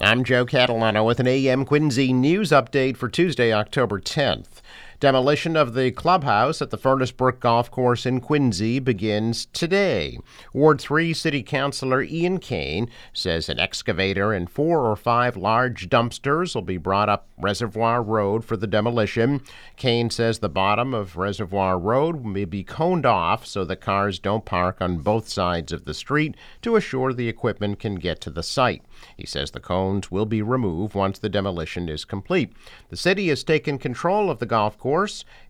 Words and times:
I'm 0.00 0.24
Joe 0.24 0.44
Catalano 0.44 1.06
with 1.06 1.20
an 1.20 1.28
AM 1.28 1.64
Quincy 1.64 2.12
news 2.12 2.50
update 2.50 2.96
for 2.96 3.08
Tuesday, 3.08 3.52
October 3.52 4.00
10th. 4.00 4.60
Demolition 5.04 5.54
of 5.54 5.74
the 5.74 5.90
clubhouse 5.90 6.62
at 6.62 6.70
the 6.70 6.78
Furnace 6.78 7.10
Brook 7.10 7.38
Golf 7.38 7.70
Course 7.70 8.06
in 8.06 8.22
Quincy 8.22 8.78
begins 8.78 9.44
today. 9.52 10.18
Ward 10.54 10.80
3 10.80 11.12
City 11.12 11.42
Councilor 11.42 12.02
Ian 12.02 12.38
Cain 12.38 12.88
says 13.12 13.50
an 13.50 13.58
excavator 13.58 14.32
and 14.32 14.48
four 14.48 14.86
or 14.86 14.96
five 14.96 15.36
large 15.36 15.90
dumpsters 15.90 16.54
will 16.54 16.62
be 16.62 16.78
brought 16.78 17.10
up 17.10 17.28
Reservoir 17.36 18.02
Road 18.02 18.46
for 18.46 18.56
the 18.56 18.66
demolition. 18.66 19.42
Cain 19.76 20.08
says 20.08 20.38
the 20.38 20.48
bottom 20.48 20.94
of 20.94 21.18
Reservoir 21.18 21.78
Road 21.78 22.24
may 22.24 22.46
be 22.46 22.64
coned 22.64 23.04
off 23.04 23.44
so 23.44 23.62
the 23.62 23.76
cars 23.76 24.18
don't 24.18 24.46
park 24.46 24.80
on 24.80 24.96
both 24.96 25.28
sides 25.28 25.70
of 25.70 25.84
the 25.84 25.92
street 25.92 26.34
to 26.62 26.76
assure 26.76 27.12
the 27.12 27.28
equipment 27.28 27.78
can 27.78 27.96
get 27.96 28.22
to 28.22 28.30
the 28.30 28.42
site. 28.42 28.82
He 29.18 29.26
says 29.26 29.50
the 29.50 29.60
cones 29.60 30.10
will 30.10 30.24
be 30.24 30.40
removed 30.40 30.94
once 30.94 31.18
the 31.18 31.28
demolition 31.28 31.90
is 31.90 32.06
complete. 32.06 32.54
The 32.88 32.96
city 32.96 33.28
has 33.28 33.44
taken 33.44 33.76
control 33.76 34.30
of 34.30 34.38
the 34.38 34.46
golf 34.46 34.78
course 34.78 34.93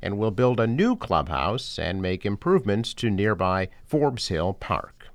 and 0.00 0.18
will 0.18 0.30
build 0.30 0.58
a 0.58 0.66
new 0.66 0.96
clubhouse 0.96 1.78
and 1.78 2.00
make 2.00 2.24
improvements 2.24 2.94
to 2.94 3.10
nearby 3.10 3.68
Forbes 3.84 4.28
Hill 4.28 4.54
Park. 4.54 5.08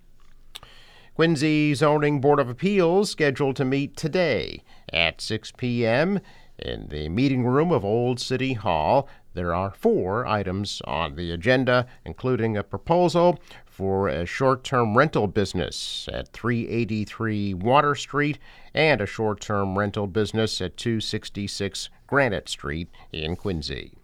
Quincy 1.20 1.74
Zoning 1.74 2.22
Board 2.22 2.40
of 2.40 2.48
Appeals 2.48 3.10
scheduled 3.10 3.58
to 3.58 3.66
meet 3.66 3.98
today 3.98 4.64
at 4.94 5.20
6 5.20 5.52
p.m. 5.58 6.22
in 6.58 6.88
the 6.88 7.10
meeting 7.10 7.44
room 7.44 7.72
of 7.72 7.84
Old 7.84 8.22
City 8.22 8.54
Hall. 8.54 9.10
There 9.34 9.54
are 9.54 9.72
four 9.72 10.26
items 10.26 10.82
on 10.86 11.16
the 11.16 11.32
agenda, 11.32 11.88
including 12.06 12.56
a 12.56 12.64
proposal 12.64 13.38
for 13.66 14.08
a 14.08 14.26
short 14.26 14.64
term 14.64 14.98
rental 14.98 15.28
business 15.28 16.08
at 16.12 16.32
383 16.34 17.54
Water 17.54 17.96
Street 17.96 18.40
and 18.74 19.02
a 19.02 19.06
short 19.06 19.42
term 19.42 19.78
rental 19.78 20.08
business 20.08 20.62
at 20.62 20.78
266 20.78 21.90
Granite 22.08 22.48
Street 22.48 22.90
in 23.12 23.36
Quincy. 23.36 23.99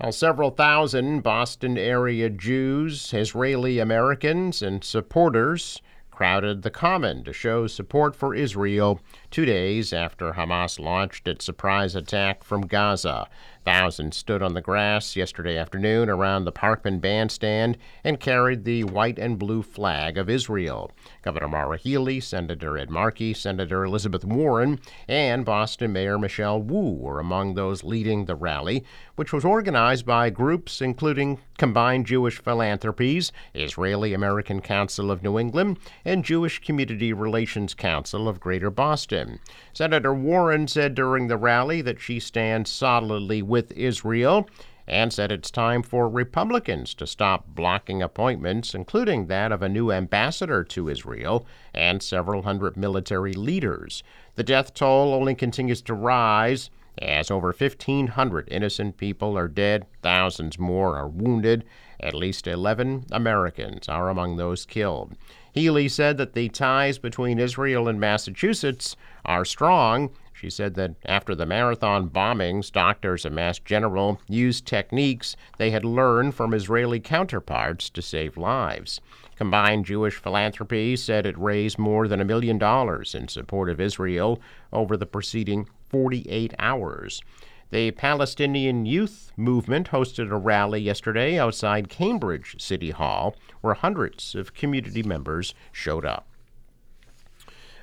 Well, 0.00 0.10
several 0.10 0.50
thousand 0.50 1.22
Boston 1.22 1.78
area 1.78 2.28
Jews, 2.28 3.14
Israeli 3.14 3.78
Americans, 3.78 4.60
and 4.60 4.82
supporters 4.82 5.80
crowded 6.10 6.62
the 6.62 6.70
Common 6.70 7.22
to 7.24 7.32
show 7.32 7.66
support 7.68 8.16
for 8.16 8.34
Israel 8.34 9.00
two 9.34 9.44
days 9.44 9.92
after 9.92 10.34
Hamas 10.34 10.78
launched 10.78 11.26
its 11.26 11.44
surprise 11.44 11.96
attack 11.96 12.44
from 12.44 12.68
Gaza. 12.68 13.28
Thousands 13.64 14.16
stood 14.16 14.42
on 14.42 14.54
the 14.54 14.60
grass 14.60 15.16
yesterday 15.16 15.56
afternoon 15.56 16.08
around 16.08 16.44
the 16.44 16.52
Parkman 16.52 17.00
Bandstand 17.00 17.76
and 18.04 18.20
carried 18.20 18.64
the 18.64 18.84
white 18.84 19.18
and 19.18 19.36
blue 19.36 19.62
flag 19.62 20.18
of 20.18 20.30
Israel. 20.30 20.92
Governor 21.22 21.48
Maura 21.48 21.78
Healey, 21.78 22.20
Senator 22.20 22.78
Ed 22.78 22.90
Markey, 22.90 23.34
Senator 23.34 23.82
Elizabeth 23.82 24.24
Warren, 24.24 24.78
and 25.08 25.44
Boston 25.44 25.94
Mayor 25.94 26.16
Michelle 26.16 26.62
Wu 26.62 26.92
were 26.92 27.18
among 27.18 27.54
those 27.54 27.82
leading 27.82 28.26
the 28.26 28.36
rally, 28.36 28.84
which 29.16 29.32
was 29.32 29.44
organized 29.44 30.06
by 30.06 30.30
groups 30.30 30.80
including 30.80 31.40
Combined 31.56 32.04
Jewish 32.04 32.38
Philanthropies, 32.38 33.32
Israeli 33.54 34.12
American 34.12 34.60
Council 34.60 35.10
of 35.10 35.22
New 35.22 35.38
England, 35.38 35.78
and 36.04 36.24
Jewish 36.24 36.60
Community 36.60 37.12
Relations 37.12 37.72
Council 37.72 38.28
of 38.28 38.40
Greater 38.40 38.70
Boston. 38.70 39.23
Senator 39.72 40.14
Warren 40.14 40.68
said 40.68 40.94
during 40.94 41.28
the 41.28 41.36
rally 41.36 41.80
that 41.82 42.00
she 42.00 42.20
stands 42.20 42.70
solidly 42.70 43.42
with 43.42 43.72
Israel 43.72 44.48
and 44.86 45.12
said 45.12 45.32
it's 45.32 45.50
time 45.50 45.82
for 45.82 46.08
Republicans 46.08 46.94
to 46.94 47.06
stop 47.06 47.46
blocking 47.48 48.02
appointments, 48.02 48.74
including 48.74 49.26
that 49.26 49.50
of 49.50 49.62
a 49.62 49.68
new 49.68 49.90
ambassador 49.90 50.62
to 50.62 50.88
Israel 50.88 51.46
and 51.72 52.02
several 52.02 52.42
hundred 52.42 52.76
military 52.76 53.32
leaders. 53.32 54.02
The 54.34 54.42
death 54.42 54.74
toll 54.74 55.14
only 55.14 55.34
continues 55.34 55.80
to 55.82 55.94
rise 55.94 56.70
as 56.98 57.30
over 57.30 57.48
1,500 57.48 58.48
innocent 58.50 58.96
people 58.96 59.36
are 59.36 59.48
dead, 59.48 59.86
thousands 60.02 60.58
more 60.58 60.96
are 60.96 61.08
wounded. 61.08 61.64
At 61.98 62.14
least 62.14 62.46
11 62.46 63.06
Americans 63.10 63.88
are 63.88 64.08
among 64.08 64.36
those 64.36 64.64
killed. 64.64 65.16
Healey 65.54 65.88
said 65.88 66.18
that 66.18 66.34
the 66.34 66.48
ties 66.48 66.98
between 66.98 67.38
Israel 67.38 67.88
and 67.88 67.98
Massachusetts 67.98 68.96
are 69.24 69.44
strong 69.44 70.10
she 70.34 70.50
said 70.50 70.74
that 70.74 70.96
after 71.06 71.34
the 71.34 71.46
marathon 71.46 72.10
bombings, 72.10 72.70
doctors 72.70 73.24
and 73.24 73.34
Mass 73.34 73.60
General 73.60 74.20
used 74.28 74.66
techniques 74.66 75.36
they 75.58 75.70
had 75.70 75.84
learned 75.84 76.34
from 76.34 76.52
Israeli 76.52 76.98
counterparts 76.98 77.88
to 77.90 78.02
save 78.02 78.36
lives. 78.36 79.00
Combined 79.36 79.86
Jewish 79.86 80.16
Philanthropy 80.16 80.96
said 80.96 81.24
it 81.24 81.38
raised 81.38 81.78
more 81.78 82.08
than 82.08 82.20
a 82.20 82.24
million 82.24 82.58
dollars 82.58 83.14
in 83.14 83.28
support 83.28 83.70
of 83.70 83.80
Israel 83.80 84.40
over 84.72 84.96
the 84.96 85.06
preceding 85.06 85.68
48 85.88 86.52
hours. 86.58 87.22
The 87.70 87.90
Palestinian 87.92 88.86
Youth 88.86 89.32
Movement 89.36 89.90
hosted 89.90 90.30
a 90.30 90.36
rally 90.36 90.80
yesterday 90.80 91.38
outside 91.38 91.88
Cambridge 91.88 92.56
City 92.60 92.90
Hall 92.90 93.34
where 93.62 93.74
hundreds 93.74 94.34
of 94.34 94.54
community 94.54 95.02
members 95.02 95.54
showed 95.72 96.04
up. 96.04 96.28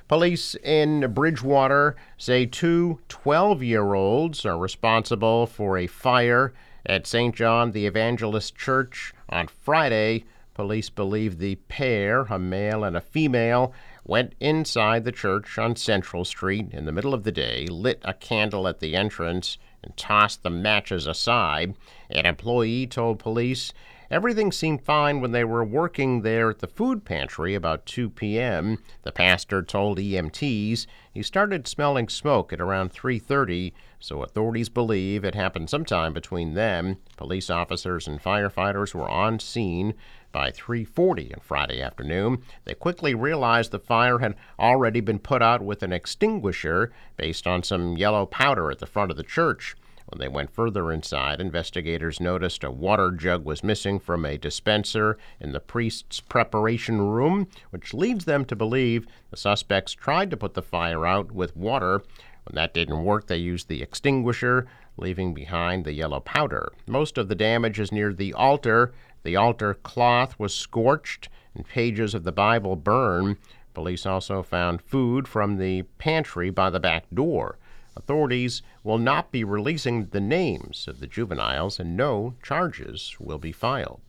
Police 0.08 0.54
in 0.56 1.12
Bridgewater 1.12 1.96
say 2.16 2.46
two 2.46 3.00
12 3.08 3.62
year 3.62 3.94
olds 3.94 4.44
are 4.44 4.58
responsible 4.58 5.46
for 5.46 5.78
a 5.78 5.86
fire 5.86 6.52
at 6.84 7.06
St. 7.06 7.34
John 7.34 7.72
the 7.72 7.86
Evangelist 7.86 8.54
Church 8.54 9.12
on 9.28 9.46
Friday. 9.46 10.24
Police 10.54 10.90
believe 10.90 11.38
the 11.38 11.54
pair, 11.68 12.22
a 12.22 12.38
male 12.38 12.84
and 12.84 12.96
a 12.96 13.00
female, 13.00 13.72
went 14.04 14.34
inside 14.38 15.04
the 15.04 15.12
church 15.12 15.58
on 15.58 15.76
Central 15.76 16.24
Street 16.24 16.68
in 16.72 16.84
the 16.84 16.92
middle 16.92 17.14
of 17.14 17.24
the 17.24 17.32
day, 17.32 17.66
lit 17.66 18.00
a 18.04 18.12
candle 18.12 18.68
at 18.68 18.80
the 18.80 18.94
entrance, 18.94 19.56
and 19.82 19.96
tossed 19.96 20.42
the 20.42 20.50
matches 20.50 21.06
aside. 21.06 21.74
An 22.10 22.26
employee 22.26 22.86
told 22.86 23.18
police 23.18 23.72
Everything 24.12 24.52
seemed 24.52 24.84
fine 24.84 25.22
when 25.22 25.32
they 25.32 25.42
were 25.42 25.64
working 25.64 26.20
there 26.20 26.50
at 26.50 26.58
the 26.58 26.66
food 26.66 27.02
pantry 27.02 27.54
about 27.54 27.86
2 27.86 28.10
p.m. 28.10 28.76
The 29.04 29.10
pastor 29.10 29.62
told 29.62 29.96
EMTs 29.96 30.86
he 31.10 31.22
started 31.22 31.66
smelling 31.66 32.10
smoke 32.10 32.52
at 32.52 32.60
around 32.60 32.92
3:30, 32.92 33.72
so 33.98 34.22
authorities 34.22 34.68
believe 34.68 35.24
it 35.24 35.34
happened 35.34 35.70
sometime 35.70 36.12
between 36.12 36.52
them. 36.52 36.98
Police 37.16 37.48
officers 37.48 38.06
and 38.06 38.22
firefighters 38.22 38.94
were 38.94 39.08
on 39.08 39.38
scene 39.38 39.94
by 40.32 40.50
3:40 40.50 41.34
on 41.34 41.40
Friday 41.40 41.80
afternoon. 41.80 42.42
They 42.64 42.74
quickly 42.74 43.14
realized 43.14 43.70
the 43.70 43.78
fire 43.78 44.18
had 44.18 44.34
already 44.58 45.00
been 45.00 45.18
put 45.18 45.42
out 45.42 45.62
with 45.62 45.82
an 45.82 45.92
extinguisher 45.92 46.92
based 47.16 47.46
on 47.46 47.62
some 47.62 47.96
yellow 47.96 48.26
powder 48.26 48.70
at 48.70 48.78
the 48.78 48.86
front 48.86 49.10
of 49.10 49.16
the 49.16 49.22
church. 49.22 49.76
When 50.06 50.18
they 50.18 50.28
went 50.28 50.50
further 50.50 50.92
inside, 50.92 51.40
investigators 51.40 52.20
noticed 52.20 52.64
a 52.64 52.70
water 52.70 53.10
jug 53.10 53.46
was 53.46 53.64
missing 53.64 53.98
from 53.98 54.26
a 54.26 54.36
dispenser 54.36 55.16
in 55.40 55.52
the 55.52 55.60
priest's 55.60 56.20
preparation 56.20 57.00
room, 57.00 57.48
which 57.70 57.94
leads 57.94 58.26
them 58.26 58.44
to 58.46 58.56
believe 58.56 59.06
the 59.30 59.38
suspects 59.38 59.92
tried 59.92 60.30
to 60.30 60.36
put 60.36 60.52
the 60.52 60.60
fire 60.60 61.06
out 61.06 61.32
with 61.32 61.56
water. 61.56 62.02
When 62.44 62.56
that 62.56 62.74
didn't 62.74 63.04
work, 63.04 63.26
they 63.26 63.38
used 63.38 63.68
the 63.68 63.80
extinguisher, 63.82 64.66
leaving 64.98 65.32
behind 65.32 65.84
the 65.84 65.94
yellow 65.94 66.20
powder. 66.20 66.72
Most 66.86 67.16
of 67.16 67.28
the 67.28 67.34
damage 67.34 67.80
is 67.80 67.92
near 67.92 68.12
the 68.12 68.34
altar. 68.34 68.92
The 69.22 69.36
altar 69.36 69.74
cloth 69.74 70.38
was 70.38 70.54
scorched 70.54 71.28
and 71.54 71.66
pages 71.66 72.14
of 72.14 72.24
the 72.24 72.32
Bible 72.32 72.76
burned. 72.76 73.36
Police 73.74 74.04
also 74.04 74.42
found 74.42 74.82
food 74.82 75.28
from 75.28 75.56
the 75.56 75.82
pantry 75.98 76.50
by 76.50 76.70
the 76.70 76.80
back 76.80 77.04
door. 77.12 77.58
Authorities 77.96 78.62
will 78.82 78.98
not 78.98 79.30
be 79.30 79.44
releasing 79.44 80.06
the 80.06 80.20
names 80.20 80.86
of 80.88 81.00
the 81.00 81.06
juveniles 81.06 81.78
and 81.78 81.96
no 81.96 82.34
charges 82.42 83.16
will 83.20 83.38
be 83.38 83.52
filed. 83.52 84.00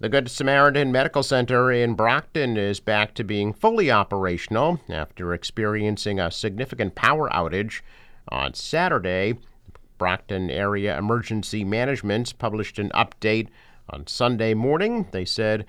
The 0.00 0.08
Good 0.08 0.28
Samaritan 0.28 0.90
Medical 0.90 1.22
Center 1.22 1.70
in 1.70 1.94
Brockton 1.94 2.56
is 2.56 2.80
back 2.80 3.14
to 3.14 3.22
being 3.22 3.52
fully 3.52 3.88
operational 3.88 4.80
after 4.88 5.32
experiencing 5.32 6.18
a 6.18 6.32
significant 6.32 6.96
power 6.96 7.30
outage 7.30 7.82
on 8.28 8.54
Saturday. 8.54 9.34
Brockton 10.02 10.50
Area 10.50 10.98
Emergency 10.98 11.62
Management 11.62 12.36
published 12.36 12.80
an 12.80 12.90
update 12.90 13.46
on 13.88 14.04
Sunday 14.08 14.52
morning. 14.52 15.06
They 15.12 15.24
said 15.24 15.64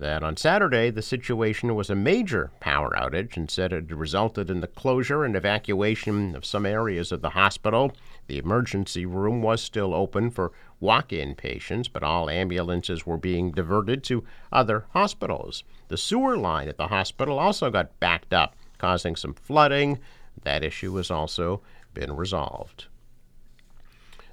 that 0.00 0.24
on 0.24 0.36
Saturday 0.36 0.90
the 0.90 1.02
situation 1.02 1.72
was 1.76 1.88
a 1.88 1.94
major 1.94 2.50
power 2.58 2.90
outage 2.96 3.36
and 3.36 3.48
said 3.48 3.72
it 3.72 3.94
resulted 3.94 4.50
in 4.50 4.60
the 4.60 4.66
closure 4.66 5.22
and 5.22 5.36
evacuation 5.36 6.34
of 6.34 6.44
some 6.44 6.66
areas 6.66 7.12
of 7.12 7.22
the 7.22 7.30
hospital. 7.30 7.92
The 8.26 8.38
emergency 8.38 9.06
room 9.06 9.40
was 9.40 9.62
still 9.62 9.94
open 9.94 10.32
for 10.32 10.50
walk 10.80 11.12
in 11.12 11.36
patients, 11.36 11.86
but 11.86 12.02
all 12.02 12.28
ambulances 12.28 13.06
were 13.06 13.16
being 13.16 13.52
diverted 13.52 14.02
to 14.02 14.24
other 14.50 14.86
hospitals. 14.94 15.62
The 15.86 15.96
sewer 15.96 16.36
line 16.36 16.66
at 16.66 16.76
the 16.76 16.88
hospital 16.88 17.38
also 17.38 17.70
got 17.70 18.00
backed 18.00 18.34
up, 18.34 18.56
causing 18.78 19.14
some 19.14 19.34
flooding. 19.34 20.00
That 20.42 20.64
issue 20.64 20.96
has 20.96 21.08
also 21.08 21.62
been 21.94 22.16
resolved. 22.16 22.86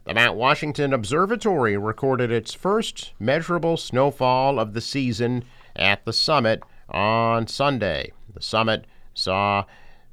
The 0.06 0.14
Mount 0.14 0.36
Washington 0.36 0.92
Observatory 0.92 1.78
recorded 1.78 2.30
its 2.30 2.54
first 2.54 3.14
measurable 3.20 3.78
snowfall 3.78 4.60
of 4.60 4.74
the 4.74 4.82
season 4.82 5.46
at 5.78 6.04
the 6.04 6.12
summit 6.12 6.62
on 6.90 7.48
Sunday. 7.48 8.12
The 8.34 8.42
summit 8.42 8.86
saw 9.14 9.64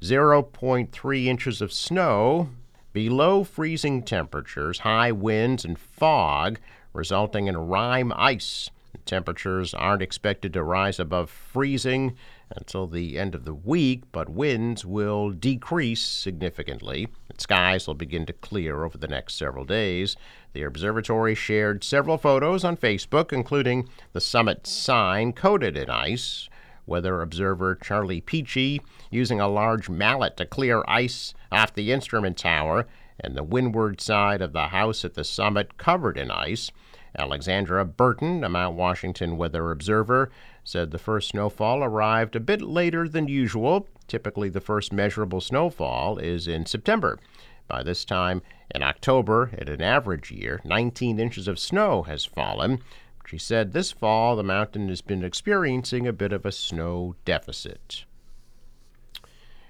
0.3 0.01 1.25
inches 1.25 1.61
of 1.61 1.73
snow, 1.73 2.51
below 2.93 3.43
freezing 3.43 4.03
temperatures, 4.03 4.79
high 4.79 5.11
winds, 5.11 5.65
and 5.65 5.77
fog, 5.77 6.59
resulting 6.93 7.47
in 7.47 7.57
rime 7.57 8.13
ice. 8.15 8.69
Temperatures 9.05 9.73
aren't 9.73 10.01
expected 10.01 10.53
to 10.53 10.63
rise 10.63 10.99
above 10.99 11.29
freezing 11.29 12.15
until 12.49 12.87
the 12.87 13.17
end 13.17 13.35
of 13.35 13.45
the 13.45 13.53
week, 13.53 14.03
but 14.11 14.29
winds 14.29 14.85
will 14.85 15.31
decrease 15.31 16.01
significantly. 16.01 17.07
Skies 17.37 17.87
will 17.87 17.95
begin 17.95 18.25
to 18.25 18.33
clear 18.33 18.83
over 18.83 18.97
the 18.97 19.07
next 19.07 19.35
several 19.35 19.65
days. 19.65 20.15
The 20.53 20.63
observatory 20.63 21.35
shared 21.35 21.83
several 21.83 22.17
photos 22.17 22.63
on 22.63 22.77
Facebook, 22.77 23.33
including 23.33 23.89
the 24.13 24.21
summit 24.21 24.67
sign 24.67 25.33
coated 25.33 25.77
in 25.77 25.89
ice. 25.89 26.49
Weather 26.85 27.21
observer 27.21 27.75
Charlie 27.75 28.21
Peachey 28.21 28.81
using 29.09 29.39
a 29.39 29.47
large 29.47 29.89
mallet 29.89 30.37
to 30.37 30.45
clear 30.45 30.83
ice 30.87 31.33
off 31.51 31.73
the 31.73 31.91
instrument 31.91 32.37
tower 32.37 32.87
and 33.21 33.35
the 33.35 33.43
windward 33.43 34.01
side 34.01 34.41
of 34.41 34.53
the 34.53 34.67
house 34.67 35.05
at 35.05 35.13
the 35.13 35.23
summit 35.23 35.77
covered 35.77 36.17
in 36.17 36.29
ice. 36.29 36.71
Alexandra 37.17 37.85
Burton, 37.85 38.43
a 38.43 38.49
Mount 38.49 38.75
Washington 38.75 39.37
weather 39.37 39.71
observer, 39.71 40.31
said 40.63 40.91
the 40.91 40.97
first 40.97 41.29
snowfall 41.29 41.83
arrived 41.83 42.35
a 42.35 42.39
bit 42.39 42.61
later 42.61 43.07
than 43.07 43.27
usual. 43.27 43.87
Typically, 44.07 44.49
the 44.49 44.61
first 44.61 44.93
measurable 44.93 45.41
snowfall 45.41 46.17
is 46.17 46.47
in 46.47 46.65
September. 46.65 47.19
By 47.67 47.83
this 47.83 48.05
time 48.05 48.41
in 48.73 48.83
October, 48.83 49.51
at 49.57 49.69
an 49.69 49.81
average 49.81 50.31
year, 50.31 50.61
19 50.63 51.19
inches 51.19 51.47
of 51.47 51.59
snow 51.59 52.03
has 52.03 52.25
fallen. 52.25 52.81
She 53.25 53.37
said 53.37 53.71
this 53.71 53.91
fall 53.91 54.35
the 54.35 54.43
mountain 54.43 54.89
has 54.89 55.01
been 55.01 55.23
experiencing 55.23 56.07
a 56.07 56.13
bit 56.13 56.33
of 56.33 56.45
a 56.45 56.51
snow 56.51 57.15
deficit. 57.23 58.05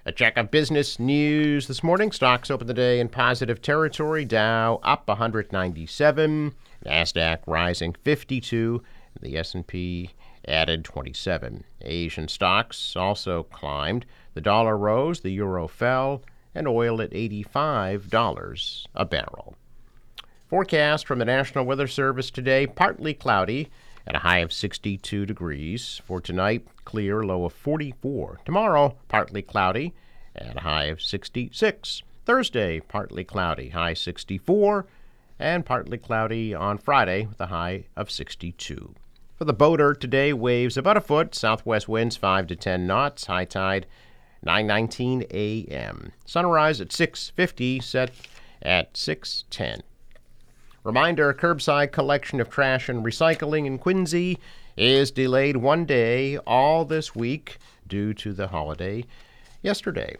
A 0.03 0.11
check 0.11 0.35
of 0.35 0.49
business 0.49 0.97
news 0.97 1.67
this 1.67 1.83
morning. 1.83 2.11
Stocks 2.11 2.49
open 2.49 2.65
the 2.65 2.73
day 2.73 2.99
in 2.99 3.07
positive 3.07 3.61
territory. 3.61 4.25
Dow 4.25 4.79
up 4.81 5.07
197, 5.07 6.55
Nasdaq 6.83 7.37
rising 7.45 7.93
52, 8.03 8.81
the 9.21 9.37
S&P 9.37 10.09
added 10.47 10.83
27. 10.83 11.63
Asian 11.81 12.27
stocks 12.27 12.95
also 12.95 13.43
climbed. 13.43 14.07
The 14.33 14.41
dollar 14.41 14.75
rose, 14.75 15.19
the 15.19 15.33
euro 15.33 15.67
fell, 15.67 16.23
and 16.55 16.67
oil 16.67 16.99
at 16.99 17.11
$85 17.11 18.87
a 18.95 19.05
barrel. 19.05 19.55
Forecast 20.47 21.05
from 21.05 21.19
the 21.19 21.25
National 21.25 21.63
Weather 21.63 21.87
Service 21.87 22.31
today 22.31 22.65
partly 22.65 23.13
cloudy 23.13 23.69
at 24.07 24.15
a 24.15 24.19
high 24.19 24.39
of 24.39 24.53
62 24.53 25.25
degrees. 25.25 26.01
For 26.05 26.21
tonight, 26.21 26.67
clear, 26.85 27.23
low 27.23 27.45
of 27.45 27.53
44. 27.53 28.39
Tomorrow, 28.45 28.97
partly 29.07 29.41
cloudy 29.41 29.93
at 30.35 30.57
a 30.57 30.61
high 30.61 30.85
of 30.85 31.01
66. 31.01 32.03
Thursday, 32.25 32.79
partly 32.79 33.23
cloudy, 33.23 33.69
high 33.69 33.93
64. 33.93 34.85
And 35.39 35.65
partly 35.65 35.97
cloudy 35.97 36.53
on 36.53 36.77
Friday 36.77 37.25
with 37.25 37.41
a 37.41 37.47
high 37.47 37.85
of 37.95 38.11
62. 38.11 38.93
For 39.35 39.45
the 39.45 39.53
boater, 39.53 39.95
today 39.95 40.33
waves 40.33 40.77
about 40.77 40.97
a 40.97 41.01
foot, 41.01 41.33
southwest 41.33 41.89
winds 41.89 42.15
5 42.15 42.45
to 42.47 42.55
10 42.55 42.85
knots, 42.85 43.25
high 43.25 43.45
tide 43.45 43.87
9:19 44.45 45.23
a.m. 45.31 46.11
Sunrise 46.25 46.81
at 46.81 46.89
6:50, 46.89 47.81
set 47.81 48.11
at 48.61 48.93
6:10. 48.93 49.81
Reminder 50.83 51.31
curbside 51.31 51.91
collection 51.91 52.39
of 52.39 52.49
trash 52.49 52.89
and 52.89 53.05
recycling 53.05 53.67
in 53.67 53.77
Quincy 53.77 54.39
is 54.75 55.11
delayed 55.11 55.57
one 55.57 55.85
day 55.85 56.37
all 56.37 56.85
this 56.85 57.13
week 57.13 57.59
due 57.87 58.15
to 58.15 58.33
the 58.33 58.47
holiday 58.47 59.05
yesterday. 59.61 60.15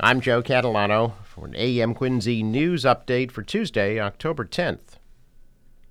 I'm 0.00 0.22
Joe 0.22 0.42
Catalano 0.42 1.12
for 1.24 1.44
an 1.44 1.54
AM 1.54 1.92
Quincy 1.92 2.42
news 2.42 2.84
update 2.84 3.30
for 3.30 3.42
Tuesday, 3.42 4.00
October 4.00 4.46
10th. 4.46 4.96